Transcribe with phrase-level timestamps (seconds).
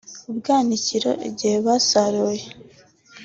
[0.29, 2.45] ubwanikiro igihe basaruye